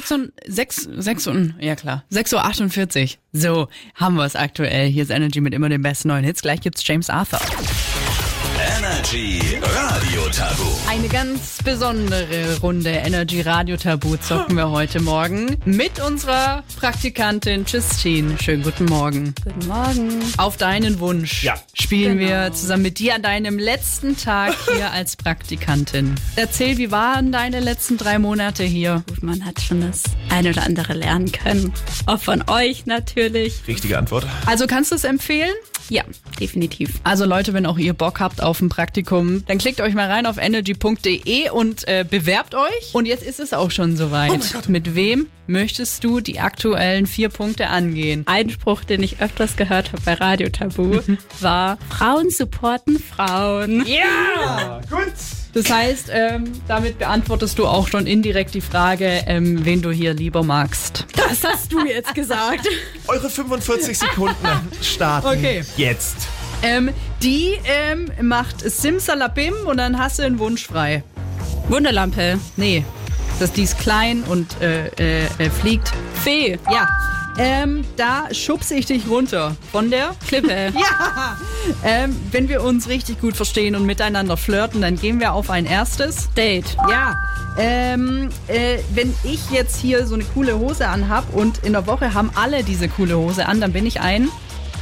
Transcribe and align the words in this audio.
6 0.00 0.12
und 0.12 0.32
6, 0.46 0.88
6 0.96 1.26
und, 1.26 1.54
ja 1.60 1.76
klar, 1.76 2.04
6.48 2.10 3.02
Uhr. 3.02 3.18
So, 3.32 3.68
haben 3.94 4.16
wir 4.16 4.24
es 4.24 4.34
aktuell. 4.34 4.88
Hier 4.88 5.02
ist 5.02 5.10
Energy 5.10 5.42
mit 5.42 5.52
immer 5.52 5.68
den 5.68 5.82
besten 5.82 6.08
neuen 6.08 6.24
Hits. 6.24 6.40
Gleich 6.40 6.62
gibt's 6.62 6.86
James 6.86 7.10
Arthur. 7.10 7.40
Energy 9.00 9.40
Radio 9.62 10.28
Tabu. 10.28 10.62
Eine 10.86 11.08
ganz 11.08 11.56
besondere 11.64 12.58
Runde 12.60 12.90
Energy 12.90 13.40
Radio 13.40 13.78
Tabu 13.78 14.16
zocken 14.18 14.56
wir 14.56 14.70
heute 14.70 15.00
Morgen 15.00 15.56
mit 15.64 15.98
unserer 16.04 16.62
Praktikantin 16.78 17.64
Justine. 17.66 18.36
Schönen 18.38 18.62
guten 18.62 18.84
Morgen. 18.84 19.34
Guten 19.42 19.66
Morgen. 19.68 20.22
Auf 20.36 20.58
deinen 20.58 21.00
Wunsch 21.00 21.42
Ja. 21.44 21.54
spielen 21.72 22.18
Genau. 22.18 22.30
wir 22.30 22.52
zusammen 22.52 22.82
mit 22.82 22.98
dir 22.98 23.14
an 23.14 23.22
deinem 23.22 23.58
letzten 23.58 24.18
Tag 24.18 24.54
hier 24.76 24.90
als 24.92 25.16
Praktikantin. 25.16 26.16
Erzähl, 26.36 26.76
wie 26.76 26.90
waren 26.90 27.32
deine 27.32 27.60
letzten 27.60 27.96
drei 27.96 28.18
Monate 28.18 28.64
hier? 28.64 29.02
Gut, 29.08 29.22
man 29.22 29.46
hat 29.46 29.62
schon 29.62 29.80
das 29.80 30.02
eine 30.28 30.50
oder 30.50 30.64
andere 30.64 30.92
lernen 30.92 31.32
können. 31.32 31.72
Auch 32.04 32.20
von 32.20 32.44
euch 32.50 32.84
natürlich. 32.84 33.62
Richtige 33.66 33.96
Antwort. 33.96 34.26
Also 34.44 34.66
kannst 34.66 34.90
du 34.90 34.96
es 34.96 35.04
empfehlen? 35.04 35.54
Ja, 35.90 36.04
definitiv. 36.38 37.00
Also 37.02 37.24
Leute, 37.24 37.52
wenn 37.52 37.66
auch 37.66 37.76
ihr 37.76 37.94
Bock 37.94 38.20
habt 38.20 38.42
auf 38.42 38.60
ein 38.60 38.68
Praktikum, 38.68 39.44
dann 39.46 39.58
klickt 39.58 39.80
euch 39.80 39.92
mal 39.92 40.08
rein 40.08 40.24
auf 40.24 40.38
energy.de 40.38 41.50
und 41.50 41.86
äh, 41.88 42.04
bewerbt 42.08 42.54
euch. 42.54 42.94
Und 42.94 43.06
jetzt 43.06 43.24
ist 43.24 43.40
es 43.40 43.52
auch 43.52 43.72
schon 43.72 43.96
soweit. 43.96 44.68
Mit 44.68 44.94
wem 44.94 45.26
möchtest 45.48 46.04
du 46.04 46.20
die 46.20 46.38
aktuellen 46.38 47.06
vier 47.06 47.28
Punkte 47.28 47.66
angehen? 47.66 48.22
Ein 48.26 48.50
Spruch, 48.50 48.84
den 48.84 49.02
ich 49.02 49.20
öfters 49.20 49.56
gehört 49.56 49.92
habe 49.92 50.02
bei 50.04 50.14
Radio 50.14 50.48
Tabu, 50.48 51.00
war 51.40 51.76
Frauen 51.88 52.30
supporten 52.30 53.00
Frauen. 53.00 53.84
Ja! 53.84 54.80
Gut. 54.88 55.12
Das 55.52 55.68
heißt, 55.68 56.10
ähm, 56.12 56.44
damit 56.68 56.98
beantwortest 57.00 57.58
du 57.58 57.66
auch 57.66 57.88
schon 57.88 58.06
indirekt 58.06 58.54
die 58.54 58.60
Frage, 58.60 59.24
ähm, 59.26 59.64
wen 59.64 59.82
du 59.82 59.90
hier 59.90 60.14
lieber 60.14 60.44
magst. 60.44 61.06
Das 61.30 61.44
hast 61.44 61.72
du 61.72 61.84
jetzt 61.86 62.14
gesagt. 62.14 62.66
Eure 63.06 63.30
45 63.30 63.98
Sekunden 63.98 64.34
starten 64.82 65.26
Okay. 65.28 65.62
jetzt. 65.76 66.16
Ähm, 66.62 66.90
die 67.22 67.58
ähm, 67.64 68.10
macht 68.20 68.60
Simsalabim 68.68 69.54
und 69.66 69.78
dann 69.78 69.98
hast 69.98 70.18
du 70.18 70.24
einen 70.24 70.38
Wunsch 70.38 70.66
frei. 70.66 71.02
Wunderlampe. 71.68 72.38
Nee, 72.56 72.84
das, 73.38 73.52
die 73.52 73.62
ist 73.62 73.78
klein 73.78 74.22
und 74.24 74.60
äh, 74.60 74.88
äh, 74.98 75.24
äh, 75.38 75.50
fliegt. 75.50 75.92
Fee. 76.22 76.58
Ja. 76.70 76.88
Ähm, 77.38 77.84
da 77.96 78.32
schubse 78.32 78.74
ich 78.74 78.86
dich 78.86 79.08
runter. 79.08 79.56
Von 79.72 79.90
der? 79.90 80.14
Klippe. 80.26 80.72
Ja! 80.80 81.36
Ähm, 81.84 82.16
wenn 82.32 82.48
wir 82.48 82.62
uns 82.62 82.88
richtig 82.88 83.20
gut 83.20 83.36
verstehen 83.36 83.74
und 83.76 83.84
miteinander 83.84 84.36
flirten, 84.36 84.80
dann 84.80 84.96
gehen 84.96 85.20
wir 85.20 85.34
auf 85.34 85.50
ein 85.50 85.66
erstes. 85.66 86.30
Date. 86.34 86.76
Ja. 86.88 87.16
Ähm, 87.58 88.30
äh, 88.48 88.78
wenn 88.94 89.14
ich 89.24 89.50
jetzt 89.50 89.78
hier 89.80 90.06
so 90.06 90.14
eine 90.14 90.24
coole 90.24 90.58
Hose 90.58 90.88
anhab 90.88 91.32
und 91.34 91.58
in 91.58 91.72
der 91.72 91.86
Woche 91.86 92.14
haben 92.14 92.30
alle 92.34 92.64
diese 92.64 92.88
coole 92.88 93.16
Hose 93.16 93.46
an, 93.46 93.60
dann 93.60 93.72
bin 93.72 93.86
ich 93.86 94.00
ein. 94.00 94.28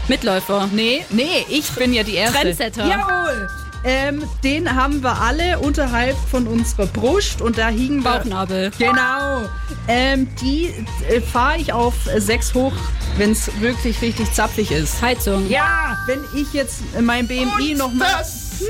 Mitläufer. 0.08 0.68
Nee, 0.72 1.04
nee, 1.10 1.44
ich 1.48 1.70
bin 1.70 1.92
ja 1.92 2.02
die 2.02 2.14
Erste. 2.14 2.40
Trendsetter. 2.40 2.86
Jawohl! 2.86 3.48
Ähm, 3.84 4.24
den 4.42 4.74
haben 4.74 5.02
wir 5.02 5.20
alle 5.20 5.60
unterhalb 5.60 6.16
von 6.30 6.46
unserer 6.46 6.86
Brust 6.86 7.40
und 7.40 7.58
da 7.58 7.68
hingen 7.68 8.02
wir. 8.02 8.10
Bauchnabel. 8.10 8.70
Genau. 8.76 9.48
Ähm, 9.86 10.28
die 10.42 10.74
äh, 11.08 11.20
fahre 11.20 11.58
ich 11.58 11.72
auf 11.72 11.94
6 12.14 12.54
hoch, 12.54 12.72
wenn 13.16 13.32
es 13.32 13.50
wirklich 13.60 14.02
richtig 14.02 14.32
zapfig 14.32 14.72
ist. 14.72 15.00
Heizung. 15.00 15.48
Ja, 15.48 15.96
wenn 16.06 16.20
ich 16.34 16.52
jetzt 16.52 16.80
mein 17.00 17.28
BMI 17.28 17.74
nochmal. 17.76 18.08
Das 18.18 18.62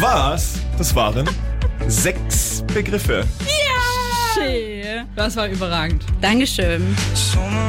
war's. 0.00 0.54
Das 0.76 0.94
waren 0.94 1.28
sechs 1.88 2.62
Begriffe. 2.72 3.24
Das 5.16 5.34
war 5.34 5.48
überragend. 5.48 6.04
Dankeschön. 6.20 6.96
Summer 7.14 7.66